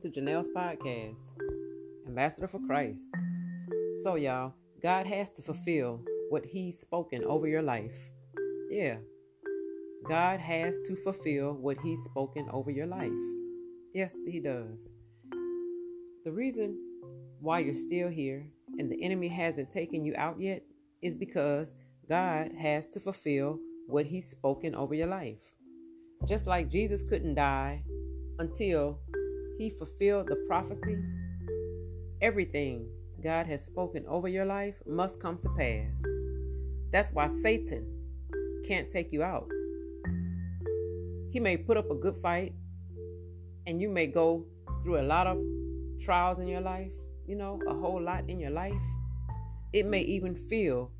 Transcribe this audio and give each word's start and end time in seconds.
to 0.00 0.08
Janelle's 0.08 0.48
podcast, 0.48 1.20
Ambassador 2.06 2.48
for 2.48 2.58
Christ. 2.60 3.02
So, 4.02 4.14
y'all, 4.14 4.54
God 4.82 5.06
has 5.06 5.28
to 5.32 5.42
fulfill 5.42 6.02
what 6.30 6.42
He's 6.46 6.80
spoken 6.80 7.22
over 7.24 7.46
your 7.46 7.60
life. 7.60 7.92
Yeah, 8.70 8.96
God 10.08 10.40
has 10.40 10.74
to 10.86 10.96
fulfill 11.04 11.52
what 11.52 11.76
He's 11.82 12.02
spoken 12.04 12.48
over 12.50 12.70
your 12.70 12.86
life. 12.86 13.12
Yes, 13.92 14.14
He 14.26 14.40
does. 14.40 14.88
The 16.24 16.32
reason 16.32 16.78
why 17.40 17.58
you're 17.58 17.74
still 17.74 18.08
here 18.08 18.46
and 18.78 18.90
the 18.90 19.04
enemy 19.04 19.28
hasn't 19.28 19.70
taken 19.70 20.02
you 20.02 20.14
out 20.16 20.40
yet 20.40 20.62
is 21.02 21.14
because 21.14 21.76
God 22.08 22.52
has 22.58 22.86
to 22.94 23.00
fulfill 23.00 23.58
what 23.86 24.06
He's 24.06 24.30
spoken 24.30 24.74
over 24.74 24.94
your 24.94 25.08
life. 25.08 25.42
Just 26.26 26.46
like 26.46 26.70
Jesus 26.70 27.02
couldn't 27.02 27.34
die 27.34 27.82
until 28.38 28.98
He 29.60 29.68
fulfilled 29.68 30.28
the 30.28 30.36
prophecy, 30.48 30.96
everything 32.22 32.88
God 33.22 33.44
has 33.44 33.62
spoken 33.62 34.06
over 34.08 34.26
your 34.26 34.46
life 34.46 34.76
must 34.86 35.20
come 35.20 35.36
to 35.36 35.50
pass. 35.50 35.92
That's 36.90 37.12
why 37.12 37.28
Satan 37.28 37.84
can't 38.66 38.90
take 38.90 39.12
you 39.12 39.22
out. 39.22 39.50
He 41.30 41.40
may 41.40 41.58
put 41.58 41.76
up 41.76 41.90
a 41.90 41.94
good 41.94 42.16
fight, 42.22 42.54
and 43.66 43.82
you 43.82 43.90
may 43.90 44.06
go 44.06 44.46
through 44.82 44.98
a 44.98 45.04
lot 45.04 45.26
of 45.26 45.38
trials 46.02 46.38
in 46.38 46.46
your 46.46 46.62
life, 46.62 46.94
you 47.26 47.36
know, 47.36 47.60
a 47.68 47.74
whole 47.74 48.00
lot 48.00 48.30
in 48.30 48.40
your 48.40 48.48
life. 48.48 48.72
It 49.74 49.84
may 49.84 50.00
even 50.00 50.36
feel 50.36 50.90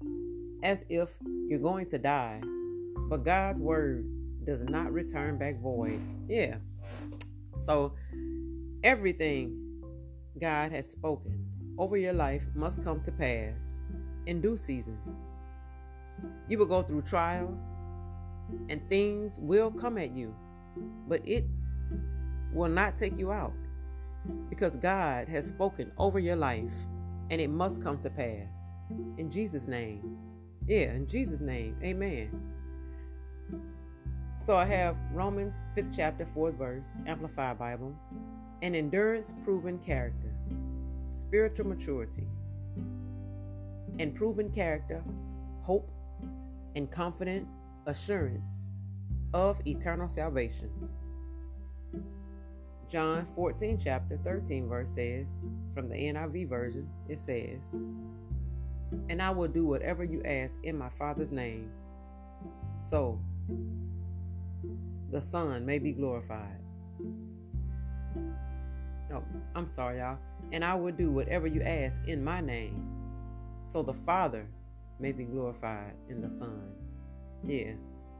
as 0.63 0.85
if 0.91 1.09
you're 1.49 1.61
going 1.61 1.89
to 1.89 1.99
die, 1.99 2.43
but 3.09 3.25
God's 3.25 3.63
word 3.63 4.05
does 4.45 4.61
not 4.65 4.93
return 4.93 5.39
back 5.39 5.59
void. 5.63 6.03
Yeah. 6.29 6.57
So 7.65 7.95
everything 8.83 9.57
God 10.41 10.73
has 10.73 10.91
spoken 10.91 11.47
over 11.79 11.97
your 11.97 12.13
life 12.13 12.43
must 12.55 12.83
come 12.85 13.01
to 13.03 13.13
pass 13.13 13.79
in 14.27 14.41
due 14.41 14.57
season. 14.57 14.99
You 16.49 16.59
will 16.59 16.67
go 16.67 16.83
through 16.83 17.03
trials 17.03 17.61
and 18.69 18.87
things 18.89 19.37
will 19.39 19.71
come 19.71 19.99
at 19.99 20.15
you, 20.15 20.35
but 21.09 21.27
it 21.27 21.45
will 22.53 22.69
not 22.69 22.97
take 22.97 23.19
you 23.19 23.33
out 23.33 23.53
because 24.49 24.77
God 24.77 25.29
has 25.29 25.47
spoken 25.47 25.93
over 25.99 26.19
your 26.19 26.37
life 26.37 26.73
and 27.31 27.41
it 27.41 27.49
must 27.49 27.83
come 27.83 27.99
to 27.99 28.11
pass. 28.11 28.49
In 29.19 29.31
Jesus' 29.31 29.69
name. 29.69 30.19
Yeah, 30.67 30.93
in 30.93 31.07
Jesus' 31.07 31.41
name. 31.41 31.77
Amen. 31.83 32.31
So 34.45 34.57
I 34.57 34.65
have 34.65 34.97
Romans 35.13 35.63
5th 35.77 35.95
chapter, 35.95 36.27
4th 36.37 36.57
verse, 36.57 36.89
Amplified 37.07 37.59
Bible, 37.59 37.95
an 38.63 38.75
endurance 38.75 39.33
proven 39.45 39.79
character, 39.79 40.33
spiritual 41.13 41.67
maturity, 41.67 42.27
and 43.99 44.15
proven 44.15 44.51
character, 44.51 45.03
hope, 45.63 45.91
and 46.77 46.91
confident 46.91 47.47
assurance 47.87 48.71
of 49.33 49.61
eternal 49.67 50.09
salvation. 50.09 50.71
John 52.91 53.27
14, 53.37 53.79
chapter 53.83 54.19
13, 54.25 54.69
verse 54.69 54.91
says, 54.91 55.27
from 55.75 55.89
the 55.89 55.95
NIV 55.95 56.49
version, 56.49 56.89
it 57.09 57.21
says, 57.21 57.75
And 59.09 59.23
I 59.23 59.31
will 59.31 59.49
do 59.49 59.65
whatever 59.65 60.03
you 60.03 60.23
ask 60.25 60.55
in 60.65 60.77
my 60.77 60.89
Father's 60.89 61.31
name, 61.31 61.71
so 62.89 63.21
the 65.11 65.23
Son 65.23 65.65
may 65.65 65.79
be 65.79 65.93
glorified. 65.93 66.59
No, 69.11 69.25
I'm 69.57 69.69
sorry, 69.75 69.99
y'all. 69.99 70.19
And 70.53 70.65
I 70.65 70.75
will 70.75 70.93
do 70.93 71.11
whatever 71.11 71.49
you 71.49 71.63
ask 71.63 71.97
in 72.07 72.23
my 72.23 72.41
name, 72.41 72.89
so 73.67 73.83
the 73.83 73.95
Father 73.95 74.47
may 75.01 75.11
be 75.11 75.25
glorified 75.25 75.95
in 76.09 76.21
the 76.21 76.31
Son. 76.39 76.73
Yeah, 77.45 77.73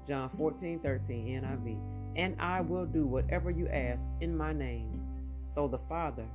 John 0.09 0.31
14, 0.37 0.81
13, 0.81 1.43
NIV. 1.43 1.79
And 2.17 2.35
I 2.41 2.61
will 2.61 2.87
do 2.87 3.07
whatever 3.07 3.51
you 3.51 3.69
ask 3.69 4.09
in 4.21 4.37
my 4.37 4.53
name, 4.53 5.01
so 5.55 5.69
the 5.69 5.79
Father 5.79 6.27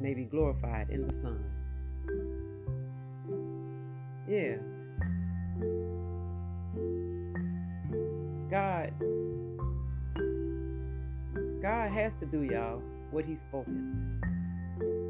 may 0.00 0.14
be 0.14 0.24
glorified 0.24 0.90
in 0.90 1.08
the 1.08 1.14
Son. 1.14 1.44
Yeah. 4.28 4.58
God 8.48 8.92
God 11.62 11.90
has 11.92 12.12
to 12.20 12.26
do 12.26 12.42
y'all 12.42 12.82
what 13.10 13.24
he's 13.24 13.40
spoken. 13.40 14.20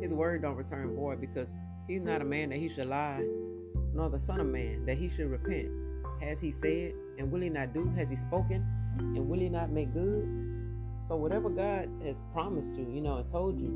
His 0.03 0.13
word 0.13 0.43
don't 0.43 0.57
return 0.57 0.95
void 0.95 1.21
because 1.21 1.49
he's 1.87 2.03
not 2.03 2.23
a 2.23 2.25
man 2.25 2.51
that 2.51 2.59
he 2.59 2.69
should 2.69 2.87
lie, 2.87 3.23
nor 3.95 4.09
the 4.11 4.19
son 4.19 4.41
of 4.41 4.47
man 4.47 4.85
that 4.87 4.97
he 4.99 5.09
should 5.09 5.31
repent. 5.31 5.69
Has 6.21 6.41
he 6.41 6.51
said 6.51 6.93
and 7.19 7.31
will 7.31 7.41
he 7.41 7.49
not 7.49 7.73
do? 7.73 7.91
Has 7.97 8.11
he 8.11 8.17
spoken 8.17 8.67
and 8.99 9.29
will 9.29 9.39
he 9.39 9.49
not 9.49 9.71
make 9.71 9.93
good? 9.93 10.29
So 11.07 11.17
whatever 11.17 11.49
God 11.49 11.89
has 12.05 12.21
promised 12.33 12.75
you, 12.75 12.91
you 12.93 13.01
know, 13.01 13.17
and 13.17 13.31
told 13.31 13.59
you 13.59 13.69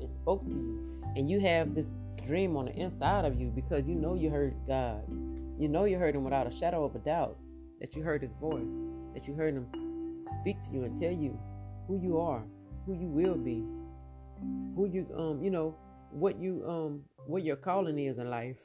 and 0.00 0.10
spoke 0.10 0.44
to 0.46 0.54
you, 0.54 1.02
and 1.16 1.28
you 1.28 1.40
have 1.40 1.74
this 1.74 1.92
dream 2.26 2.56
on 2.56 2.66
the 2.66 2.72
inside 2.72 3.24
of 3.24 3.40
you 3.40 3.48
because 3.54 3.86
you 3.86 3.94
know 3.94 4.14
you 4.14 4.30
heard 4.30 4.54
God. 4.66 5.02
You 5.58 5.68
know 5.68 5.84
you 5.84 5.98
heard 5.98 6.14
him 6.14 6.24
without 6.24 6.46
a 6.46 6.56
shadow 6.56 6.84
of 6.84 6.94
a 6.96 6.98
doubt. 6.98 7.38
That 7.80 7.94
you 7.94 8.02
heard 8.02 8.22
his 8.22 8.32
voice. 8.40 8.72
That 9.14 9.26
you 9.28 9.34
heard 9.34 9.54
him 9.54 9.66
speak 10.40 10.60
to 10.62 10.72
you 10.72 10.84
and 10.84 11.00
tell 11.00 11.12
you 11.12 11.38
who 11.86 12.00
you 12.00 12.18
are, 12.18 12.44
who 12.86 12.94
you 12.94 13.08
will 13.08 13.36
be, 13.36 13.64
who 14.74 14.88
you 14.90 15.06
um, 15.16 15.42
you 15.42 15.50
know, 15.50 15.74
what 16.10 16.38
you 16.38 16.64
um 16.66 17.02
what 17.26 17.42
your 17.42 17.56
calling 17.56 17.98
is 17.98 18.18
in 18.18 18.30
life. 18.30 18.58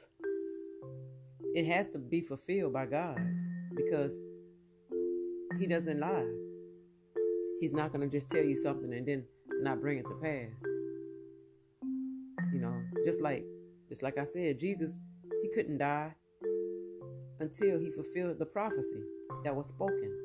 It 1.54 1.66
has 1.66 1.88
to 1.88 1.98
be 1.98 2.20
fulfilled 2.20 2.72
by 2.72 2.86
God 2.86 3.18
because 3.74 4.12
he 5.58 5.66
doesn't 5.66 5.98
lie. 5.98 6.28
He's 7.60 7.72
not 7.72 7.92
to 7.92 8.06
just 8.06 8.30
tell 8.30 8.44
you 8.44 8.56
something 8.62 8.92
and 8.92 9.06
then 9.06 9.24
not 9.62 9.80
bring 9.80 9.98
it 9.98 10.06
to 10.06 10.14
pass. 10.22 10.48
You 12.52 12.60
know, 12.60 12.82
just 13.04 13.20
like 13.20 13.44
just 13.88 14.02
like 14.02 14.18
I 14.18 14.24
said, 14.24 14.60
Jesus, 14.60 14.92
he 15.42 15.50
couldn't 15.54 15.78
die 15.78 16.14
until 17.40 17.78
he 17.78 17.90
fulfilled 17.90 18.38
the 18.38 18.46
prophecy 18.46 19.02
that 19.44 19.54
was 19.54 19.66
spoken. 19.68 20.16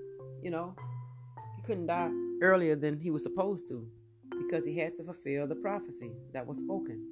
You 0.43 0.51
know, 0.51 0.75
couldn't 1.65 1.87
die 1.87 2.11
earlier 2.41 2.75
than 2.75 2.99
he 2.99 3.09
was 3.11 3.23
supposed 3.23 3.67
to 3.67 3.87
because 4.47 4.65
he 4.65 4.77
had 4.77 4.95
to 4.97 5.03
fulfill 5.03 5.47
the 5.47 5.55
prophecy 5.55 6.11
that 6.33 6.45
was 6.45 6.59
spoken. 6.59 7.05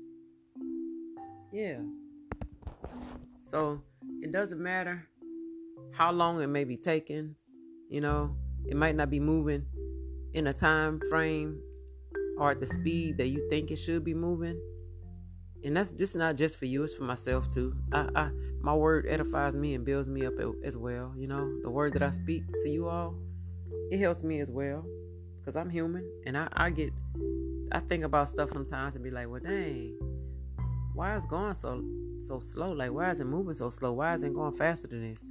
Yeah. 1.52 1.80
So 3.46 3.82
it 4.22 4.32
doesn't 4.32 4.62
matter 4.62 5.08
how 5.92 6.12
long 6.12 6.42
it 6.42 6.48
may 6.48 6.64
be 6.64 6.78
taking, 6.78 7.36
you 7.90 8.02
know, 8.02 8.36
it 8.66 8.76
might 8.76 8.96
not 8.96 9.10
be 9.10 9.20
moving 9.20 9.66
in 10.34 10.48
a 10.48 10.54
time 10.54 11.00
frame 11.10 11.62
or 12.38 12.52
at 12.52 12.60
the 12.60 12.68
speed 12.68 13.18
that 13.18 13.28
you 13.28 13.48
think 13.50 13.72
it 13.72 13.78
should 13.78 14.04
be 14.04 14.14
moving. 14.14 14.60
And 15.64 15.78
that's 15.78 15.92
just 15.92 16.16
not 16.16 16.36
just 16.36 16.58
for 16.58 16.66
you, 16.66 16.84
it's 16.84 16.94
for 16.94 17.04
myself 17.04 17.50
too. 17.50 17.76
I, 17.92 18.10
I 18.16 18.30
my 18.62 18.74
word 18.74 19.06
edifies 19.10 19.56
me 19.56 19.76
and 19.76 19.86
builds 19.86 20.10
me 20.10 20.26
up 20.26 20.34
as 20.64 20.78
well. 20.78 21.14
You 21.18 21.28
know, 21.28 21.62
the 21.64 21.70
word 21.70 21.94
that 21.94 22.04
I 22.04 22.12
speak 22.12 22.44
to 22.64 22.70
you 22.70 22.88
all, 22.88 23.16
it 23.92 24.00
helps 24.00 24.24
me 24.24 24.40
as 24.40 24.50
well 24.50 24.86
because 25.40 25.56
I'm 25.56 25.70
human 25.70 26.10
and 26.26 26.38
I, 26.38 26.48
I 26.54 26.70
get 26.70 26.94
I 27.72 27.80
think 27.80 28.04
about 28.04 28.30
stuff 28.30 28.52
sometimes 28.52 28.96
and 28.96 29.04
be 29.04 29.10
like, 29.10 29.28
well, 29.28 29.42
dang, 29.44 29.98
why 30.94 31.18
is 31.18 31.26
going 31.26 31.56
so 31.56 31.84
so 32.28 32.40
slow? 32.40 32.72
Like, 32.72 32.92
why 32.92 33.12
is 33.12 33.20
it 33.20 33.26
moving 33.26 33.56
so 33.56 33.70
slow? 33.70 33.94
Why 33.94 34.14
is 34.14 34.24
it 34.24 34.34
going 34.34 34.54
faster 34.54 34.88
than 34.88 35.14
this? 35.14 35.28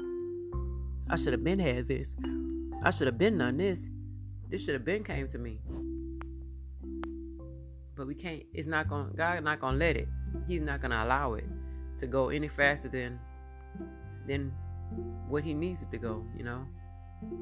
I 1.08 1.16
should 1.16 1.32
have 1.32 1.44
been 1.44 1.58
had 1.58 1.86
this. 1.86 2.16
I 2.82 2.90
should 2.90 3.06
have 3.06 3.18
been 3.18 3.38
done 3.38 3.56
this. 3.56 3.86
This 4.48 4.64
should 4.64 4.74
have 4.74 4.84
been 4.84 5.04
came 5.04 5.28
to 5.28 5.38
me. 5.38 5.60
But 7.96 8.06
we 8.06 8.14
can't. 8.14 8.42
It's 8.52 8.68
not 8.68 8.88
going. 8.88 9.12
God 9.14 9.42
not 9.44 9.60
gonna 9.60 9.76
let 9.76 9.96
it. 9.96 10.08
He's 10.48 10.62
not 10.62 10.80
gonna 10.80 11.04
allow 11.04 11.34
it 11.34 11.44
to 11.98 12.06
go 12.06 12.30
any 12.30 12.48
faster 12.48 12.88
than 12.88 13.18
than 14.26 14.52
what 15.28 15.44
He 15.44 15.54
needs 15.54 15.82
it 15.82 15.90
to 15.92 15.98
go. 15.98 16.26
You 16.36 16.44
know, 16.44 16.66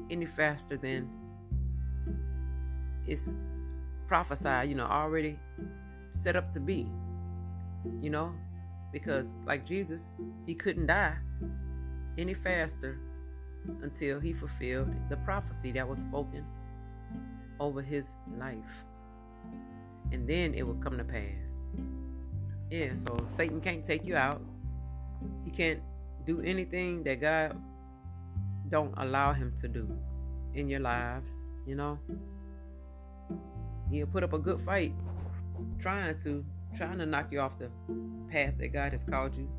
any 0.09 0.25
faster 0.25 0.77
than 0.77 1.09
it's 3.07 3.29
prophesied, 4.07 4.69
you 4.69 4.75
know, 4.75 4.85
already 4.85 5.39
set 6.15 6.35
up 6.35 6.53
to 6.53 6.59
be. 6.59 6.87
You 8.01 8.11
know, 8.11 8.33
because 8.91 9.25
like 9.45 9.65
Jesus, 9.65 10.01
he 10.45 10.53
couldn't 10.53 10.87
die 10.87 11.15
any 12.17 12.33
faster 12.33 12.99
until 13.81 14.19
he 14.19 14.33
fulfilled 14.33 14.93
the 15.09 15.17
prophecy 15.17 15.71
that 15.71 15.87
was 15.87 15.99
spoken 15.99 16.45
over 17.59 17.81
his 17.81 18.05
life. 18.37 18.85
And 20.11 20.27
then 20.27 20.53
it 20.53 20.63
will 20.63 20.75
come 20.75 20.97
to 20.97 21.03
pass. 21.03 21.51
Yeah, 22.69 22.89
so 23.05 23.17
Satan 23.35 23.61
can't 23.61 23.85
take 23.85 24.05
you 24.05 24.15
out. 24.15 24.41
He 25.45 25.51
can't 25.51 25.79
do 26.25 26.41
anything 26.41 27.03
that 27.03 27.21
God 27.21 27.61
don't 28.71 28.93
allow 28.97 29.33
him 29.33 29.53
to 29.61 29.67
do 29.67 29.87
in 30.55 30.67
your 30.67 30.79
lives, 30.79 31.29
you 31.67 31.75
know? 31.75 31.99
He'll 33.91 34.07
put 34.07 34.23
up 34.23 34.33
a 34.33 34.39
good 34.39 34.61
fight, 34.61 34.93
trying 35.79 36.17
to 36.23 36.45
trying 36.77 36.97
to 36.97 37.05
knock 37.05 37.27
you 37.31 37.41
off 37.41 37.59
the 37.59 37.69
path 38.29 38.53
that 38.57 38.69
God 38.69 38.93
has 38.93 39.03
called 39.03 39.35
you 39.35 39.49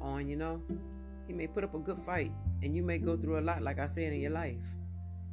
on, 0.00 0.26
you 0.26 0.36
know. 0.36 0.62
He 1.26 1.34
may 1.34 1.46
put 1.46 1.64
up 1.64 1.74
a 1.74 1.78
good 1.78 1.98
fight 2.06 2.32
and 2.62 2.74
you 2.74 2.82
may 2.82 2.96
go 2.96 3.16
through 3.16 3.38
a 3.38 3.42
lot, 3.42 3.62
like 3.62 3.78
I 3.78 3.86
said, 3.86 4.12
in 4.14 4.20
your 4.20 4.30
life. 4.30 4.64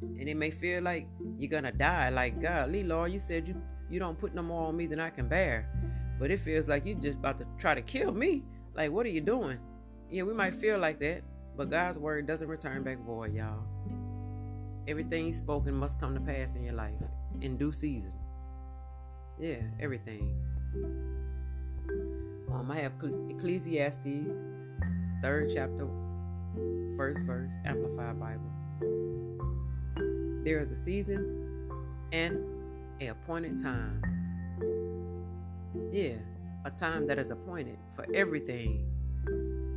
And 0.02 0.28
it 0.28 0.36
may 0.36 0.50
feel 0.50 0.82
like 0.82 1.08
you're 1.38 1.50
gonna 1.50 1.72
die. 1.72 2.10
Like, 2.10 2.42
God, 2.42 2.70
Lee 2.70 2.82
Lord, 2.82 3.12
you 3.12 3.18
said 3.18 3.48
you 3.48 3.54
you 3.88 3.98
don't 3.98 4.18
put 4.18 4.34
no 4.34 4.42
more 4.42 4.66
on 4.66 4.76
me 4.76 4.86
than 4.86 5.00
I 5.00 5.10
can 5.10 5.28
bear. 5.28 5.68
But 6.18 6.30
it 6.30 6.40
feels 6.40 6.68
like 6.68 6.84
you're 6.84 6.98
just 6.98 7.18
about 7.18 7.38
to 7.38 7.46
try 7.58 7.74
to 7.74 7.82
kill 7.82 8.12
me. 8.12 8.42
Like, 8.74 8.90
what 8.90 9.06
are 9.06 9.10
you 9.10 9.20
doing? 9.20 9.58
Yeah, 10.10 10.22
we 10.22 10.34
might 10.34 10.54
feel 10.54 10.78
like 10.78 10.98
that, 11.00 11.22
but 11.56 11.70
God's 11.70 11.98
word 11.98 12.26
doesn't 12.26 12.48
return 12.48 12.82
back 12.82 12.98
void, 12.98 13.34
y'all. 13.34 13.60
Everything 14.86 15.32
spoken 15.32 15.74
must 15.74 15.98
come 15.98 16.14
to 16.14 16.20
pass 16.20 16.54
in 16.54 16.64
your 16.64 16.74
life 16.74 16.92
in 17.40 17.56
due 17.56 17.72
season. 17.72 18.12
Yeah, 19.38 19.62
everything. 19.80 20.34
Um, 22.52 22.70
I 22.70 22.78
have 22.78 22.92
Ecclesiastes, 23.28 24.40
third 25.22 25.50
chapter, 25.54 25.88
first 26.96 27.20
verse, 27.22 27.50
Amplified 27.64 28.20
Bible. 28.20 28.52
There 30.44 30.60
is 30.60 30.72
a 30.72 30.76
season 30.76 31.68
and 32.12 32.38
a 33.00 33.08
appointed 33.08 33.62
time. 33.62 34.02
Yeah, 35.92 36.14
a 36.64 36.70
time 36.70 37.06
that 37.08 37.18
is 37.18 37.30
appointed 37.30 37.78
for 37.94 38.06
everything, 38.14 38.86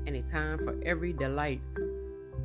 and 0.09 0.17
a 0.17 0.27
time 0.27 0.57
for 0.57 0.75
every 0.83 1.13
delight 1.13 1.61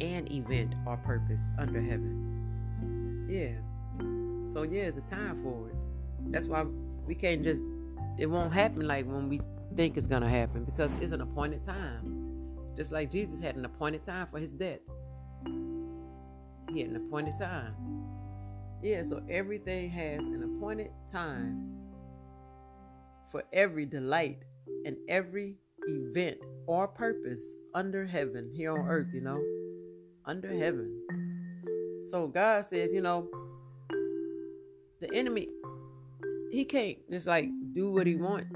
and 0.03 0.31
event 0.31 0.75
or 0.87 0.99
purpose 0.99 1.43
under 1.59 1.81
heaven. 1.81 3.27
Yeah. 3.27 3.53
So 4.53 4.65
yeah, 4.65 4.83
it's 4.83 4.99
a 4.99 5.01
time 5.01 5.43
for 5.43 5.71
it. 5.71 5.75
That's 6.31 6.47
why 6.47 6.67
we 7.07 7.15
can't 7.15 7.43
just 7.43 7.63
it 8.19 8.27
won't 8.27 8.53
happen 8.53 8.87
like 8.87 9.07
when 9.07 9.31
we 9.31 9.41
think 9.75 9.97
it's 9.97 10.07
gonna 10.07 10.29
happen 10.29 10.65
because 10.65 10.91
it's 11.01 11.13
an 11.13 11.23
appointed 11.23 11.65
time. 11.65 12.51
Just 12.77 12.93
like 12.93 13.11
Jesus 13.11 13.41
had 13.41 13.57
an 13.57 13.65
appointed 13.65 14.05
time 14.05 14.27
for 14.31 14.39
his 14.39 14.53
death. 14.53 14.81
He 16.71 16.81
had 16.81 16.91
an 16.91 16.97
appointed 16.97 17.39
time. 17.39 17.75
Yeah, 18.83 19.05
so 19.09 19.23
everything 19.31 19.89
has 19.89 20.21
an 20.21 20.43
appointed 20.43 20.91
time 21.11 21.73
for 23.33 23.43
every 23.55 23.87
delight 23.87 24.41
and 24.85 24.97
every 25.09 25.57
event 25.87 26.39
or 26.67 26.89
purpose 26.89 27.43
under 27.75 28.07
heaven 28.07 28.51
here 28.55 28.73
on 28.73 28.87
earth, 28.89 29.09
you 29.13 29.21
know, 29.21 29.43
under 30.25 30.49
heaven. 30.49 31.01
So 32.11 32.27
God 32.29 32.67
says, 32.71 32.91
you 32.93 33.01
know, 33.01 33.29
the 35.01 35.13
enemy, 35.15 35.49
he 36.51 36.65
can't 36.65 36.99
just 37.11 37.27
like 37.27 37.49
do 37.75 37.91
what 37.91 38.07
he 38.07 38.17
want 38.17 38.47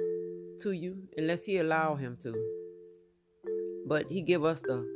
to 0.60 0.72
you 0.72 0.96
unless 1.16 1.44
he 1.44 1.58
allow 1.58 1.94
him 1.94 2.16
to. 2.22 2.34
But 3.86 4.06
he 4.10 4.22
give 4.22 4.44
us 4.44 4.60
the 4.60 4.86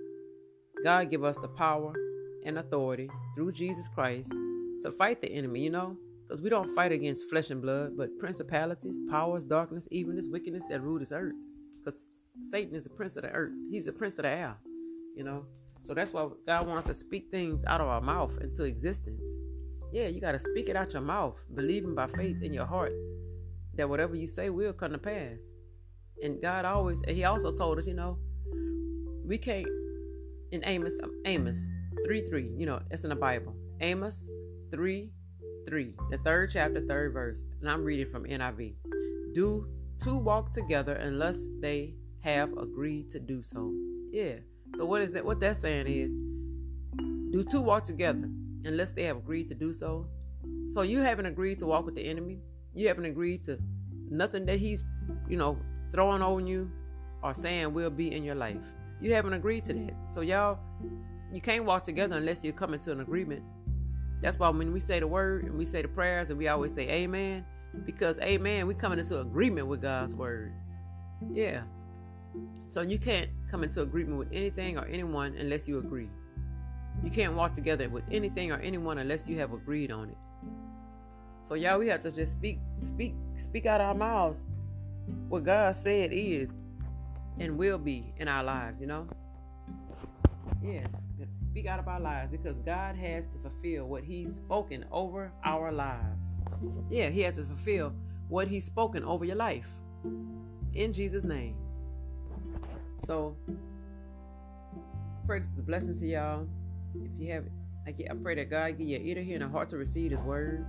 God 0.84 1.10
give 1.10 1.22
us 1.22 1.38
the 1.38 1.48
power 1.48 1.92
and 2.44 2.58
authority 2.58 3.08
through 3.34 3.52
Jesus 3.52 3.86
Christ 3.94 4.30
to 4.82 4.90
fight 4.90 5.20
the 5.20 5.30
enemy, 5.30 5.60
you 5.60 5.70
know? 5.70 5.96
Because 6.26 6.42
we 6.42 6.50
don't 6.50 6.74
fight 6.74 6.92
against 6.92 7.28
flesh 7.28 7.50
and 7.50 7.62
blood, 7.62 7.96
but 7.96 8.18
principalities, 8.18 8.98
powers, 9.08 9.44
darkness, 9.44 9.86
evenness, 9.90 10.26
wickedness 10.28 10.64
that 10.70 10.82
rule 10.82 10.98
this 10.98 11.12
earth. 11.12 11.36
Satan 12.52 12.74
is 12.74 12.84
the 12.84 12.90
prince 12.90 13.16
of 13.16 13.22
the 13.22 13.30
earth. 13.30 13.52
He's 13.70 13.86
the 13.86 13.92
prince 13.92 14.18
of 14.18 14.24
the 14.24 14.28
air, 14.28 14.54
you 15.16 15.24
know? 15.24 15.46
So 15.80 15.94
that's 15.94 16.12
why 16.12 16.28
God 16.46 16.66
wants 16.66 16.86
to 16.86 16.94
speak 16.94 17.30
things 17.30 17.64
out 17.66 17.80
of 17.80 17.86
our 17.86 18.02
mouth 18.02 18.32
into 18.42 18.64
existence. 18.64 19.24
Yeah, 19.90 20.08
you 20.08 20.20
got 20.20 20.32
to 20.32 20.38
speak 20.38 20.68
it 20.68 20.76
out 20.76 20.92
your 20.92 21.00
mouth, 21.00 21.42
believing 21.54 21.94
by 21.94 22.08
faith 22.08 22.42
in 22.42 22.52
your 22.52 22.66
heart 22.66 22.92
that 23.76 23.88
whatever 23.88 24.14
you 24.14 24.26
say 24.26 24.50
will 24.50 24.74
come 24.74 24.92
to 24.92 24.98
pass. 24.98 25.38
And 26.22 26.42
God 26.42 26.66
always, 26.66 27.00
and 27.08 27.16
He 27.16 27.24
also 27.24 27.52
told 27.52 27.78
us, 27.78 27.86
you 27.86 27.94
know, 27.94 28.18
we 29.24 29.38
can't, 29.38 29.66
in 30.52 30.62
Amos, 30.66 30.98
um, 31.02 31.22
Amos 31.24 31.56
3 32.04 32.28
3, 32.28 32.50
you 32.58 32.66
know, 32.66 32.80
it's 32.90 33.02
in 33.02 33.08
the 33.08 33.16
Bible. 33.16 33.56
Amos 33.80 34.28
3 34.72 35.10
3, 35.66 35.94
the 36.10 36.18
third 36.18 36.50
chapter, 36.52 36.82
third 36.86 37.14
verse. 37.14 37.44
And 37.62 37.70
I'm 37.70 37.82
reading 37.82 38.12
from 38.12 38.24
NIV. 38.24 38.74
Do 39.34 39.66
two 40.02 40.16
walk 40.16 40.52
together 40.52 40.94
unless 40.94 41.38
they 41.60 41.94
have 42.22 42.56
agreed 42.56 43.10
to 43.10 43.20
do 43.20 43.42
so. 43.42 43.72
Yeah. 44.10 44.36
So 44.76 44.84
what 44.86 45.02
is 45.02 45.12
that? 45.12 45.24
What 45.24 45.40
that's 45.40 45.60
saying 45.60 45.86
is, 45.86 46.12
do 47.32 47.44
two 47.44 47.60
walk 47.60 47.84
together 47.84 48.28
unless 48.64 48.92
they 48.92 49.04
have 49.04 49.16
agreed 49.16 49.48
to 49.48 49.54
do 49.54 49.72
so. 49.72 50.06
So 50.70 50.82
you 50.82 51.00
haven't 51.00 51.26
agreed 51.26 51.58
to 51.58 51.66
walk 51.66 51.84
with 51.84 51.94
the 51.94 52.02
enemy. 52.02 52.38
You 52.74 52.88
haven't 52.88 53.04
agreed 53.04 53.44
to 53.44 53.58
nothing 54.08 54.46
that 54.46 54.58
he's, 54.58 54.82
you 55.28 55.36
know, 55.36 55.58
throwing 55.90 56.22
on 56.22 56.46
you 56.46 56.70
or 57.22 57.34
saying 57.34 57.74
will 57.74 57.90
be 57.90 58.12
in 58.12 58.22
your 58.22 58.34
life. 58.34 58.64
You 59.00 59.14
haven't 59.14 59.32
agreed 59.32 59.64
to 59.66 59.74
that. 59.74 59.94
So 60.06 60.20
y'all, 60.20 60.58
you 61.32 61.40
can't 61.40 61.64
walk 61.64 61.84
together 61.84 62.16
unless 62.16 62.44
you 62.44 62.52
come 62.52 62.72
into 62.72 62.92
an 62.92 63.00
agreement. 63.00 63.42
That's 64.20 64.38
why 64.38 64.48
when 64.50 64.72
we 64.72 64.80
say 64.80 65.00
the 65.00 65.06
word 65.06 65.44
and 65.44 65.58
we 65.58 65.64
say 65.64 65.82
the 65.82 65.88
prayers 65.88 66.30
and 66.30 66.38
we 66.38 66.48
always 66.48 66.72
say 66.72 66.88
amen, 66.88 67.44
because 67.84 68.18
amen, 68.20 68.66
we 68.66 68.74
coming 68.74 68.98
into 68.98 69.18
agreement 69.18 69.66
with 69.66 69.82
God's 69.82 70.14
word. 70.14 70.52
Yeah. 71.32 71.62
So 72.68 72.82
you 72.82 72.98
can't 72.98 73.30
come 73.50 73.64
into 73.64 73.82
agreement 73.82 74.18
with 74.18 74.28
anything 74.32 74.78
or 74.78 74.86
anyone 74.86 75.36
unless 75.36 75.68
you 75.68 75.78
agree. 75.78 76.08
You 77.04 77.10
can't 77.10 77.34
walk 77.34 77.52
together 77.52 77.88
with 77.88 78.04
anything 78.10 78.52
or 78.52 78.58
anyone 78.58 78.98
unless 78.98 79.28
you 79.28 79.38
have 79.38 79.52
agreed 79.52 79.90
on 79.90 80.08
it. 80.10 80.18
So 81.42 81.54
y'all, 81.54 81.78
we 81.78 81.88
have 81.88 82.02
to 82.04 82.10
just 82.10 82.32
speak, 82.32 82.58
speak, 82.78 83.14
speak 83.36 83.66
out 83.66 83.80
our 83.80 83.94
mouths 83.94 84.40
what 85.28 85.44
God 85.44 85.76
said 85.82 86.10
is 86.12 86.50
and 87.38 87.56
will 87.56 87.78
be 87.78 88.12
in 88.18 88.28
our 88.28 88.44
lives, 88.44 88.80
you 88.80 88.86
know? 88.86 89.06
Yeah, 90.62 90.86
speak 91.42 91.66
out 91.66 91.78
of 91.78 91.88
our 91.88 92.00
lives 92.00 92.30
because 92.30 92.58
God 92.58 92.96
has 92.96 93.24
to 93.28 93.38
fulfill 93.38 93.86
what 93.86 94.04
He's 94.04 94.36
spoken 94.36 94.84
over 94.92 95.32
our 95.44 95.72
lives. 95.72 96.40
Yeah, 96.90 97.08
He 97.08 97.22
has 97.22 97.36
to 97.36 97.44
fulfill 97.44 97.92
what 98.28 98.46
He's 98.48 98.64
spoken 98.64 99.02
over 99.04 99.24
your 99.24 99.36
life. 99.36 99.66
In 100.74 100.92
Jesus' 100.92 101.24
name. 101.24 101.56
So, 103.06 103.36
I 103.48 105.26
pray 105.26 105.40
this 105.40 105.48
is 105.50 105.58
a 105.58 105.62
blessing 105.62 105.98
to 105.98 106.06
y'all. 106.06 106.46
If 106.94 107.10
you 107.18 107.32
have 107.32 107.44
I, 107.86 107.90
get, 107.90 108.10
I 108.10 108.14
pray 108.14 108.36
that 108.36 108.50
God 108.50 108.78
give 108.78 108.86
you 108.86 108.96
an 108.96 109.06
ear 109.06 109.14
to 109.16 109.24
hear 109.24 109.34
and 109.34 109.44
a 109.44 109.48
heart 109.48 109.68
to 109.70 109.76
receive 109.76 110.12
His 110.12 110.20
word, 110.20 110.64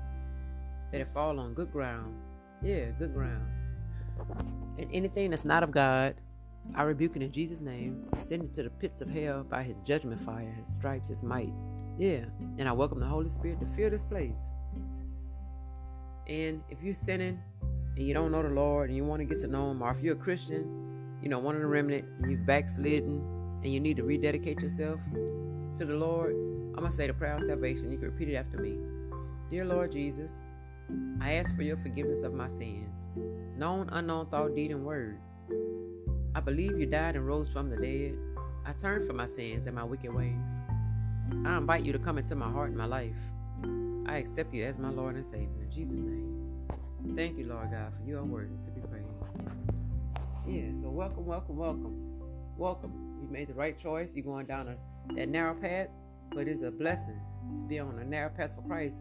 that 0.91 1.01
it 1.01 1.07
fall 1.13 1.39
on 1.39 1.53
good 1.53 1.71
ground. 1.71 2.15
Yeah, 2.63 2.85
good 2.97 3.13
ground. 3.13 3.45
And 4.77 4.89
anything 4.91 5.31
that's 5.31 5.45
not 5.45 5.63
of 5.63 5.71
God, 5.71 6.15
I 6.75 6.83
rebuke 6.83 7.15
it 7.15 7.21
in 7.21 7.31
Jesus' 7.31 7.59
name. 7.59 8.07
Send 8.27 8.43
it 8.43 8.55
to 8.55 8.63
the 8.63 8.69
pits 8.69 9.01
of 9.01 9.09
hell 9.09 9.43
by 9.43 9.63
his 9.63 9.75
judgment 9.85 10.23
fire, 10.25 10.55
his 10.65 10.75
stripes, 10.75 11.09
his 11.09 11.21
might. 11.21 11.51
Yeah. 11.99 12.25
And 12.57 12.67
I 12.67 12.71
welcome 12.71 12.99
the 12.99 13.05
Holy 13.05 13.29
Spirit 13.29 13.59
to 13.59 13.67
fill 13.75 13.89
this 13.89 14.03
place. 14.03 14.37
And 16.27 16.63
if 16.69 16.81
you're 16.81 16.95
sinning 16.95 17.39
and 17.95 18.07
you 18.07 18.13
don't 18.13 18.31
know 18.31 18.41
the 18.41 18.49
Lord 18.49 18.89
and 18.89 18.97
you 18.97 19.03
want 19.03 19.19
to 19.19 19.25
get 19.25 19.41
to 19.41 19.47
know 19.47 19.71
him, 19.71 19.81
or 19.81 19.91
if 19.91 20.01
you're 20.01 20.15
a 20.15 20.17
Christian, 20.17 20.82
you 21.23 21.29
know, 21.29 21.39
one 21.39 21.55
of 21.55 21.61
the 21.61 21.67
remnant, 21.67 22.03
you've 22.27 22.45
backslidden 22.45 23.23
and 23.63 23.73
you 23.73 23.79
need 23.79 23.95
to 23.95 24.03
rededicate 24.03 24.59
yourself 24.59 24.99
to 25.79 25.85
the 25.85 25.95
Lord, 25.95 26.31
I'm 26.75 26.81
going 26.81 26.91
to 26.91 26.95
say 26.97 27.07
the 27.07 27.13
prayer 27.13 27.37
of 27.37 27.43
salvation. 27.43 27.89
You 27.89 27.97
can 27.97 28.11
repeat 28.11 28.27
it 28.27 28.35
after 28.35 28.57
me. 28.57 28.77
Dear 29.49 29.63
Lord 29.63 29.93
Jesus, 29.93 30.33
I 31.21 31.35
ask 31.35 31.55
for 31.55 31.61
your 31.61 31.77
forgiveness 31.77 32.23
of 32.23 32.33
my 32.33 32.49
sins, 32.49 33.07
known, 33.57 33.87
unknown 33.93 34.25
thought, 34.27 34.53
deed, 34.53 34.71
and 34.71 34.83
word. 34.83 35.17
I 36.35 36.41
believe 36.41 36.77
you 36.77 36.85
died 36.87 37.15
and 37.15 37.25
rose 37.25 37.47
from 37.47 37.69
the 37.69 37.77
dead. 37.77 38.17
I 38.65 38.73
turn 38.73 39.07
from 39.07 39.15
my 39.15 39.27
sins 39.27 39.65
and 39.65 39.75
my 39.77 39.85
wicked 39.85 40.13
ways. 40.13 40.33
I 41.45 41.55
invite 41.55 41.85
you 41.85 41.93
to 41.93 41.99
come 41.99 42.17
into 42.17 42.35
my 42.35 42.51
heart 42.51 42.67
and 42.67 42.77
my 42.77 42.85
life. 42.85 43.15
I 44.07 44.17
accept 44.17 44.53
you 44.53 44.65
as 44.65 44.77
my 44.77 44.89
Lord 44.89 45.15
and 45.15 45.25
Savior. 45.25 45.61
In 45.61 45.71
Jesus' 45.71 46.01
name. 46.01 46.67
Thank 47.15 47.37
you, 47.37 47.45
Lord 47.45 47.71
God, 47.71 47.93
for 47.93 48.03
you 48.05 48.17
are 48.17 48.25
worthy 48.25 48.57
to. 48.65 48.72
Yeah, 50.53 50.69
so 50.83 50.89
welcome, 50.91 51.25
welcome, 51.25 51.57
welcome. 51.57 51.95
Welcome. 52.57 53.17
You 53.19 53.27
made 53.27 53.47
the 53.47 53.55
right 53.55 53.75
choice. 53.75 54.11
You're 54.13 54.23
going 54.23 54.45
down 54.45 54.67
a, 54.67 54.77
that 55.15 55.27
narrow 55.27 55.55
path, 55.55 55.87
but 56.31 56.47
it's 56.47 56.61
a 56.61 56.69
blessing 56.69 57.19
to 57.57 57.63
be 57.63 57.79
on 57.79 57.97
a 57.97 58.05
narrow 58.05 58.29
path 58.29 58.51
for 58.55 58.61
Christ 58.61 58.97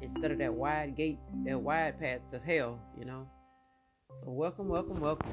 instead 0.00 0.30
of 0.30 0.38
that 0.38 0.54
wide 0.54 0.94
gate, 0.94 1.18
that 1.44 1.60
wide 1.60 1.98
path 1.98 2.20
to 2.30 2.38
hell, 2.38 2.78
you 2.96 3.04
know. 3.04 3.26
So 4.20 4.30
welcome, 4.30 4.68
welcome, 4.68 5.00
welcome. 5.00 5.32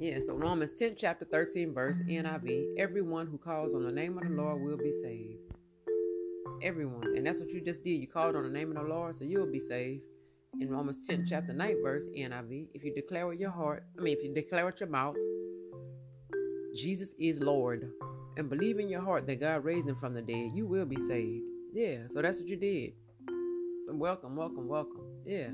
Yeah, 0.00 0.18
so 0.26 0.34
Romans 0.34 0.76
10, 0.76 0.96
chapter 0.98 1.24
13, 1.24 1.72
verse 1.72 1.98
NIV. 1.98 2.74
Everyone 2.78 3.28
who 3.28 3.38
calls 3.38 3.72
on 3.72 3.84
the 3.84 3.92
name 3.92 4.18
of 4.18 4.24
the 4.24 4.30
Lord 4.30 4.62
will 4.62 4.78
be 4.78 4.92
saved. 5.00 5.38
Everyone. 6.60 7.16
And 7.16 7.24
that's 7.24 7.38
what 7.38 7.50
you 7.50 7.60
just 7.60 7.84
did. 7.84 8.00
You 8.00 8.08
called 8.08 8.34
on 8.34 8.42
the 8.42 8.50
name 8.50 8.76
of 8.76 8.82
the 8.82 8.92
Lord, 8.92 9.16
so 9.16 9.24
you'll 9.24 9.46
be 9.46 9.60
saved. 9.60 10.02
In 10.60 10.68
Romans 10.68 11.06
10, 11.06 11.26
chapter 11.28 11.52
9, 11.54 11.76
verse 11.82 12.04
NIV. 12.16 12.68
If 12.74 12.84
you 12.84 12.94
declare 12.94 13.26
with 13.26 13.40
your 13.40 13.50
heart, 13.50 13.84
I 13.98 14.02
mean, 14.02 14.16
if 14.16 14.22
you 14.22 14.34
declare 14.34 14.66
with 14.66 14.78
your 14.80 14.88
mouth, 14.88 15.16
Jesus 16.76 17.08
is 17.18 17.40
Lord, 17.40 17.90
and 18.36 18.50
believe 18.50 18.78
in 18.78 18.88
your 18.88 19.00
heart 19.00 19.26
that 19.26 19.40
God 19.40 19.64
raised 19.64 19.88
him 19.88 19.96
from 19.96 20.12
the 20.12 20.20
dead, 20.20 20.50
you 20.52 20.66
will 20.66 20.84
be 20.84 20.96
saved. 21.08 21.42
Yeah, 21.72 22.06
so 22.10 22.20
that's 22.20 22.38
what 22.38 22.48
you 22.48 22.56
did. 22.56 22.92
So 23.86 23.94
welcome, 23.94 24.36
welcome, 24.36 24.68
welcome. 24.68 25.00
Yeah. 25.24 25.48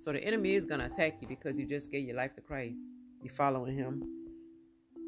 So 0.00 0.12
the 0.12 0.22
enemy 0.22 0.54
is 0.54 0.64
going 0.64 0.80
to 0.80 0.86
attack 0.86 1.18
you 1.20 1.28
because 1.28 1.56
you 1.56 1.66
just 1.66 1.90
gave 1.92 2.06
your 2.06 2.16
life 2.16 2.34
to 2.34 2.40
Christ. 2.40 2.80
You're 3.22 3.34
following 3.34 3.76
him. 3.76 4.02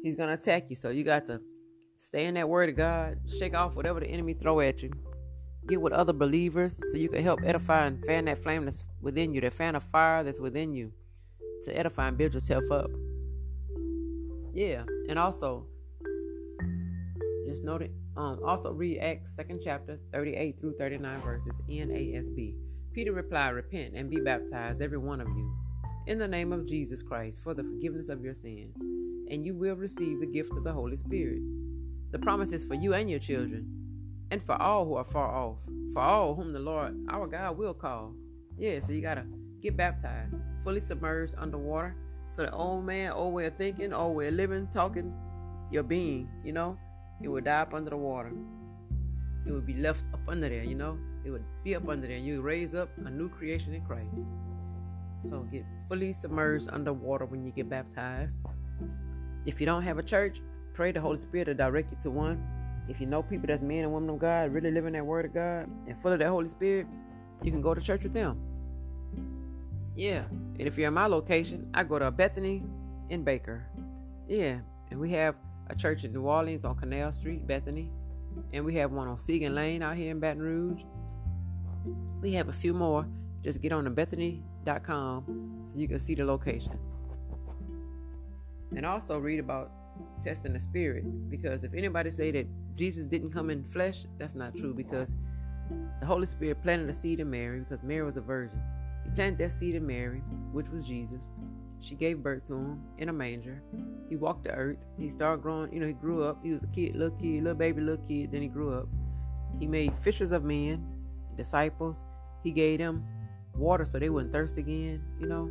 He's 0.03 0.15
going 0.15 0.29
to 0.29 0.41
attack 0.41 0.69
you. 0.69 0.77
So 0.77 0.89
you 0.89 1.03
got 1.03 1.25
to 1.25 1.41
stay 1.99 2.25
in 2.25 2.35
that 2.35 2.47
word 2.47 2.69
of 2.69 2.77
God. 2.77 3.19
Shake 3.37 3.55
off 3.55 3.75
whatever 3.75 3.99
the 3.99 4.07
enemy 4.07 4.33
throw 4.33 4.61
at 4.61 4.81
you. 4.81 4.91
Get 5.67 5.81
with 5.81 5.93
other 5.93 6.13
believers 6.13 6.77
so 6.91 6.97
you 6.97 7.09
can 7.09 7.23
help 7.23 7.41
edify 7.43 7.85
and 7.85 8.03
fan 8.05 8.25
that 8.25 8.41
flame 8.41 8.65
that's 8.65 8.83
within 9.01 9.33
you, 9.33 9.41
that 9.41 9.53
fan 9.53 9.75
of 9.75 9.83
fire 9.83 10.23
that's 10.23 10.39
within 10.39 10.73
you 10.73 10.91
to 11.65 11.77
edify 11.77 12.07
and 12.07 12.17
build 12.17 12.33
yourself 12.33 12.63
up. 12.71 12.89
Yeah. 14.53 14.83
And 15.09 15.17
also, 15.17 15.65
just 17.47 17.63
note 17.63 17.81
it. 17.81 17.91
Um, 18.17 18.39
also 18.45 18.71
read 18.71 18.99
Acts 18.99 19.35
second 19.35 19.61
chapter, 19.63 19.99
38 20.13 20.59
through 20.59 20.75
39 20.77 21.21
verses, 21.21 21.53
NASB. 21.69 22.55
Peter 22.93 23.13
replied, 23.13 23.49
Repent 23.49 23.93
and 23.95 24.09
be 24.09 24.19
baptized, 24.19 24.81
every 24.81 24.97
one 24.97 25.21
of 25.21 25.27
you, 25.29 25.55
in 26.07 26.17
the 26.17 26.27
name 26.27 26.51
of 26.51 26.67
Jesus 26.67 27.01
Christ, 27.01 27.37
for 27.41 27.53
the 27.53 27.63
forgiveness 27.63 28.09
of 28.09 28.21
your 28.21 28.35
sins, 28.35 28.75
and 29.29 29.45
you 29.45 29.53
will 29.53 29.75
receive 29.75 30.19
the 30.19 30.25
gift 30.25 30.51
of 30.51 30.65
the 30.65 30.73
Holy 30.73 30.97
Spirit. 30.97 31.41
The 32.11 32.19
promise 32.19 32.51
is 32.51 32.65
for 32.65 32.73
you 32.73 32.93
and 32.93 33.09
your 33.09 33.19
children, 33.19 33.65
and 34.29 34.43
for 34.43 34.61
all 34.61 34.85
who 34.85 34.95
are 34.95 35.05
far 35.05 35.33
off, 35.33 35.59
for 35.93 36.01
all 36.01 36.35
whom 36.35 36.51
the 36.51 36.59
Lord 36.59 36.93
our 37.09 37.27
God 37.27 37.57
will 37.57 37.73
call. 37.73 38.13
Yeah, 38.61 38.79
so 38.85 38.91
you 38.91 39.01
gotta 39.01 39.25
get 39.59 39.75
baptized, 39.75 40.35
fully 40.63 40.81
submerged 40.81 41.33
underwater, 41.35 41.95
so 42.29 42.43
the 42.43 42.51
old 42.51 42.85
man, 42.85 43.11
old 43.11 43.33
way 43.33 43.47
of 43.47 43.55
thinking, 43.55 43.91
old 43.91 44.15
way 44.15 44.27
of 44.27 44.35
living, 44.35 44.67
talking, 44.71 45.11
your 45.71 45.81
being, 45.81 46.29
you 46.45 46.53
know, 46.53 46.77
it 47.23 47.27
would 47.27 47.45
die 47.45 47.61
up 47.61 47.73
under 47.73 47.89
the 47.89 47.97
water. 47.97 48.31
It 49.47 49.51
would 49.51 49.65
be 49.65 49.73
left 49.73 50.03
up 50.13 50.19
under 50.27 50.47
there, 50.47 50.63
you 50.63 50.75
know. 50.75 50.99
It 51.25 51.31
would 51.31 51.43
be 51.63 51.75
up 51.75 51.89
under 51.89 52.05
there. 52.05 52.17
And 52.17 52.25
you 52.25 52.41
raise 52.41 52.75
up 52.75 52.89
a 53.03 53.09
new 53.09 53.29
creation 53.29 53.73
in 53.73 53.83
Christ. 53.83 54.29
So 55.27 55.39
get 55.51 55.65
fully 55.89 56.13
submerged 56.13 56.69
underwater 56.71 57.25
when 57.25 57.43
you 57.43 57.51
get 57.51 57.67
baptized. 57.67 58.39
If 59.47 59.59
you 59.59 59.65
don't 59.65 59.81
have 59.81 59.97
a 59.97 60.03
church, 60.03 60.39
pray 60.75 60.91
the 60.91 61.01
Holy 61.01 61.19
Spirit 61.19 61.45
to 61.45 61.55
direct 61.55 61.91
you 61.91 61.97
to 62.03 62.11
one. 62.11 62.43
If 62.87 63.01
you 63.01 63.07
know 63.07 63.23
people 63.23 63.47
that's 63.47 63.63
men 63.63 63.85
and 63.85 63.91
women 63.91 64.11
of 64.11 64.19
God, 64.19 64.53
really 64.53 64.69
living 64.69 64.93
that 64.93 65.03
word 65.03 65.25
of 65.25 65.33
God 65.33 65.67
and 65.87 65.99
full 65.99 66.13
of 66.13 66.19
that 66.19 66.29
Holy 66.29 66.47
Spirit, 66.47 66.85
you 67.43 67.51
can 67.51 67.61
go 67.61 67.73
to 67.73 67.81
church 67.81 68.03
with 68.03 68.13
them. 68.13 68.39
Yeah. 69.95 70.23
And 70.29 70.61
if 70.61 70.77
you're 70.77 70.87
in 70.87 70.93
my 70.93 71.07
location, 71.07 71.69
I 71.73 71.83
go 71.83 71.99
to 71.99 72.11
Bethany 72.11 72.63
in 73.09 73.23
Baker. 73.23 73.65
Yeah. 74.27 74.59
And 74.89 74.99
we 74.99 75.11
have 75.11 75.35
a 75.69 75.75
church 75.75 76.03
in 76.03 76.13
New 76.13 76.23
Orleans 76.23 76.65
on 76.65 76.75
Canal 76.75 77.11
Street, 77.11 77.45
Bethany. 77.47 77.91
And 78.53 78.63
we 78.65 78.75
have 78.75 78.91
one 78.91 79.07
on 79.07 79.17
Siegen 79.17 79.53
Lane 79.53 79.81
out 79.81 79.97
here 79.97 80.11
in 80.11 80.19
Baton 80.19 80.41
Rouge. 80.41 80.81
We 82.21 82.33
have 82.33 82.49
a 82.49 82.53
few 82.53 82.73
more. 82.73 83.07
Just 83.43 83.61
get 83.61 83.71
on 83.71 83.83
to 83.85 83.89
Bethany.com 83.89 85.65
so 85.71 85.77
you 85.77 85.87
can 85.87 85.99
see 85.99 86.15
the 86.15 86.23
locations. 86.25 86.93
And 88.75 88.85
also 88.85 89.17
read 89.17 89.39
about 89.39 89.71
testing 90.23 90.53
the 90.53 90.59
spirit. 90.59 91.03
Because 91.29 91.63
if 91.63 91.73
anybody 91.73 92.11
say 92.11 92.31
that 92.31 92.47
Jesus 92.75 93.05
didn't 93.05 93.31
come 93.31 93.49
in 93.49 93.63
flesh, 93.65 94.05
that's 94.17 94.35
not 94.35 94.55
true 94.55 94.73
because 94.73 95.09
the 95.99 96.05
Holy 96.05 96.27
Spirit 96.27 96.61
planted 96.61 96.89
a 96.89 96.93
seed 96.93 97.19
in 97.19 97.29
Mary 97.29 97.59
because 97.59 97.83
Mary 97.83 98.05
was 98.05 98.17
a 98.17 98.21
virgin. 98.21 98.61
Planted 99.15 99.37
that 99.39 99.51
seed 99.59 99.75
in 99.75 99.85
Mary, 99.85 100.21
which 100.51 100.69
was 100.69 100.83
Jesus. 100.83 101.21
She 101.79 101.95
gave 101.95 102.21
birth 102.21 102.45
to 102.47 102.53
him 102.53 102.83
in 102.97 103.09
a 103.09 103.13
manger. 103.13 103.61
He 104.07 104.15
walked 104.15 104.43
the 104.43 104.51
earth. 104.51 104.77
He 104.97 105.09
started 105.09 105.41
growing, 105.41 105.73
you 105.73 105.79
know, 105.79 105.87
he 105.87 105.93
grew 105.93 106.23
up. 106.23 106.37
He 106.43 106.51
was 106.51 106.61
a 106.63 106.67
kid, 106.67 106.95
little 106.95 107.17
kid, 107.17 107.43
little 107.43 107.57
baby, 107.57 107.81
little 107.81 108.05
kid. 108.07 108.31
Then 108.31 108.41
he 108.41 108.47
grew 108.47 108.73
up. 108.73 108.87
He 109.59 109.67
made 109.67 109.93
fishers 110.03 110.31
of 110.31 110.43
men, 110.43 110.85
disciples. 111.35 111.97
He 112.43 112.51
gave 112.51 112.79
them 112.79 113.03
water 113.55 113.85
so 113.85 113.99
they 113.99 114.09
wouldn't 114.09 114.31
thirst 114.31 114.57
again, 114.57 115.01
you 115.19 115.27
know, 115.27 115.49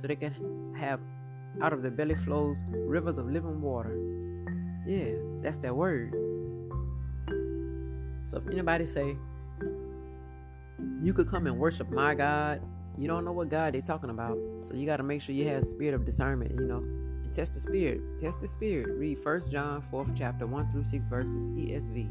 so 0.00 0.06
they 0.06 0.16
can 0.16 0.74
have 0.76 1.00
out 1.62 1.72
of 1.72 1.82
their 1.82 1.90
belly 1.90 2.14
flows 2.24 2.58
rivers 2.70 3.18
of 3.18 3.30
living 3.30 3.60
water. 3.60 3.96
Yeah, 4.86 5.14
that's 5.42 5.58
that 5.58 5.74
word. 5.74 6.12
So 8.24 8.36
if 8.38 8.46
anybody 8.48 8.84
say 8.84 9.16
you 11.02 11.14
could 11.14 11.30
come 11.30 11.46
and 11.46 11.58
worship 11.58 11.90
my 11.90 12.14
God, 12.14 12.60
you 12.98 13.06
don't 13.06 13.24
know 13.24 13.32
what 13.32 13.48
God 13.48 13.74
they're 13.74 13.80
talking 13.80 14.10
about. 14.10 14.36
So 14.68 14.74
you 14.74 14.84
got 14.84 14.96
to 14.96 15.04
make 15.04 15.22
sure 15.22 15.34
you 15.34 15.46
have 15.48 15.64
spirit 15.68 15.94
of 15.94 16.04
discernment, 16.04 16.58
you 16.58 16.66
know. 16.66 16.84
Test 17.36 17.54
the 17.54 17.60
spirit. 17.60 18.00
Test 18.20 18.40
the 18.40 18.48
spirit. 18.48 18.88
Read 18.98 19.18
First 19.22 19.48
John 19.50 19.84
4th 19.92 20.18
chapter 20.18 20.46
1 20.46 20.72
through 20.72 20.84
6 20.90 21.06
verses 21.06 21.34
ESV. 21.34 22.10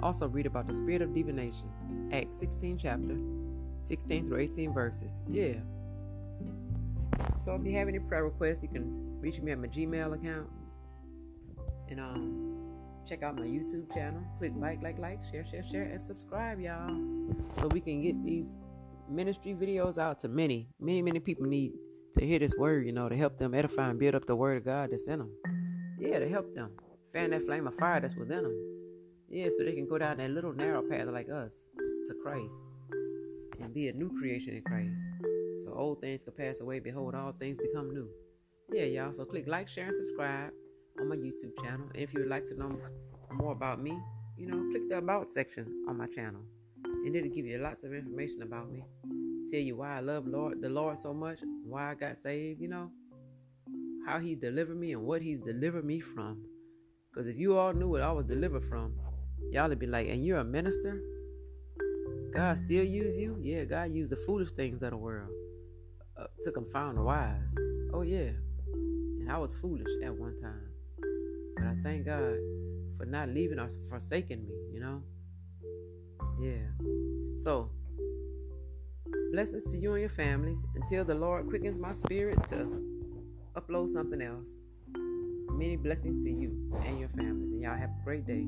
Also 0.00 0.28
read 0.28 0.46
about 0.46 0.68
the 0.68 0.74
spirit 0.76 1.02
of 1.02 1.12
divination. 1.12 1.68
Acts 2.12 2.38
16 2.38 2.78
chapter 2.78 3.16
16 3.82 4.28
through 4.28 4.38
18 4.38 4.72
verses. 4.72 5.10
Yeah. 5.28 5.54
So 7.44 7.56
if 7.56 7.66
you 7.66 7.76
have 7.76 7.88
any 7.88 7.98
prayer 7.98 8.24
requests, 8.24 8.62
you 8.62 8.68
can 8.68 9.20
reach 9.20 9.40
me 9.40 9.50
at 9.50 9.58
my 9.58 9.66
Gmail 9.66 10.14
account. 10.14 10.48
And 11.88 11.98
um 11.98 12.54
check 13.08 13.22
out 13.22 13.36
my 13.36 13.42
YouTube 13.42 13.92
channel. 13.92 14.22
Click 14.38 14.52
like, 14.56 14.82
like, 14.82 14.98
like, 14.98 15.20
share, 15.30 15.44
share, 15.44 15.64
share, 15.64 15.82
and 15.82 16.00
subscribe, 16.06 16.60
y'all. 16.60 16.94
So 17.58 17.66
we 17.68 17.80
can 17.80 18.00
get 18.02 18.22
these 18.24 18.46
ministry 19.08 19.54
videos 19.54 19.98
out 19.98 20.20
to 20.20 20.28
many, 20.28 20.68
many, 20.80 21.02
many 21.02 21.20
people 21.20 21.46
need 21.46 21.72
to 22.18 22.24
hear 22.24 22.38
this 22.38 22.54
word, 22.56 22.86
you 22.86 22.92
know, 22.92 23.08
to 23.08 23.16
help 23.16 23.38
them 23.38 23.54
edify 23.54 23.90
and 23.90 23.98
build 23.98 24.14
up 24.14 24.26
the 24.26 24.36
word 24.36 24.58
of 24.58 24.64
God 24.64 24.90
that's 24.90 25.06
in 25.06 25.18
them. 25.18 25.30
Yeah, 25.98 26.18
to 26.18 26.28
help 26.28 26.54
them 26.54 26.70
fan 27.12 27.30
that 27.30 27.44
flame 27.46 27.66
of 27.66 27.74
fire 27.76 28.00
that's 28.00 28.16
within 28.16 28.42
them. 28.42 28.74
Yeah, 29.28 29.48
so 29.56 29.64
they 29.64 29.72
can 29.72 29.88
go 29.88 29.98
down 29.98 30.18
that 30.18 30.30
little 30.30 30.52
narrow 30.52 30.82
path 30.82 31.06
like 31.08 31.28
us 31.28 31.52
to 32.08 32.14
Christ 32.22 32.54
and 33.60 33.72
be 33.72 33.88
a 33.88 33.92
new 33.92 34.10
creation 34.18 34.56
in 34.56 34.62
Christ. 34.62 35.00
So 35.64 35.72
old 35.72 36.00
things 36.00 36.22
can 36.24 36.32
pass 36.32 36.60
away. 36.60 36.80
Behold, 36.80 37.14
all 37.14 37.32
things 37.32 37.58
become 37.60 37.94
new. 37.94 38.08
Yeah, 38.72 38.84
y'all. 38.84 39.12
So 39.12 39.24
click 39.24 39.46
like, 39.46 39.68
share, 39.68 39.86
and 39.86 39.96
subscribe 39.96 40.50
on 41.00 41.08
my 41.08 41.16
YouTube 41.16 41.56
channel. 41.62 41.86
And 41.94 42.02
if 42.02 42.12
you 42.12 42.20
would 42.20 42.30
like 42.30 42.46
to 42.46 42.58
know 42.58 42.76
more 43.32 43.52
about 43.52 43.80
me, 43.80 43.96
you 44.36 44.46
know, 44.46 44.70
click 44.70 44.88
the 44.88 44.98
About 44.98 45.30
section 45.30 45.84
on 45.88 45.96
my 45.96 46.06
channel. 46.06 46.40
And 46.84 47.14
it'll 47.14 47.30
give 47.30 47.46
you 47.46 47.58
lots 47.58 47.84
of 47.84 47.92
information 47.92 48.42
about 48.42 48.70
me. 48.70 48.84
Tell 49.54 49.62
you 49.62 49.76
why 49.76 49.98
I 49.98 50.00
love 50.00 50.26
Lord 50.26 50.60
the 50.60 50.68
Lord 50.68 50.98
so 50.98 51.14
much, 51.14 51.38
why 51.64 51.92
I 51.92 51.94
got 51.94 52.18
saved, 52.20 52.60
you 52.60 52.66
know, 52.66 52.90
how 54.04 54.18
He 54.18 54.34
delivered 54.34 54.76
me 54.76 54.94
and 54.94 55.02
what 55.02 55.22
He's 55.22 55.38
delivered 55.38 55.84
me 55.84 56.00
from. 56.00 56.44
Because 57.08 57.28
if 57.28 57.36
you 57.36 57.56
all 57.56 57.72
knew 57.72 57.86
what 57.86 58.02
I 58.02 58.10
was 58.10 58.26
delivered 58.26 58.64
from, 58.64 58.94
y'all 59.52 59.68
would 59.68 59.78
be 59.78 59.86
like, 59.86 60.08
and 60.08 60.26
you're 60.26 60.38
a 60.38 60.44
minister? 60.44 61.00
God 62.34 62.58
still 62.64 62.82
use 62.82 63.16
you? 63.16 63.38
Yeah, 63.40 63.62
God 63.62 63.94
used 63.94 64.10
the 64.10 64.16
foolish 64.26 64.50
things 64.50 64.82
of 64.82 64.90
the 64.90 64.96
world 64.96 65.30
uh, 66.20 66.26
to 66.42 66.50
confound 66.50 66.98
the 66.98 67.02
wise. 67.02 67.38
Oh, 67.92 68.02
yeah. 68.02 68.30
And 68.72 69.30
I 69.30 69.38
was 69.38 69.52
foolish 69.60 69.86
at 70.02 70.12
one 70.12 70.34
time. 70.42 70.68
But 71.56 71.66
I 71.66 71.76
thank 71.84 72.06
God 72.06 72.38
for 72.98 73.06
not 73.06 73.28
leaving 73.28 73.60
or 73.60 73.70
forsaking 73.88 74.48
me, 74.48 74.54
you 74.72 74.80
know? 74.80 75.00
Yeah. 76.40 77.44
So, 77.44 77.70
blessings 79.34 79.64
to 79.64 79.76
you 79.76 79.90
and 79.94 80.00
your 80.00 80.10
families 80.10 80.58
until 80.76 81.04
the 81.04 81.14
Lord 81.14 81.48
quickens 81.48 81.76
my 81.76 81.92
spirit 81.92 82.38
to 82.50 82.80
upload 83.56 83.92
something 83.92 84.22
else. 84.22 84.46
Many 85.50 85.74
blessings 85.74 86.22
to 86.24 86.30
you 86.30 86.70
and 86.86 87.00
your 87.00 87.08
families. 87.08 87.50
And 87.50 87.60
y'all 87.60 87.76
have 87.76 87.90
a 87.90 88.04
great 88.04 88.24
day. 88.28 88.46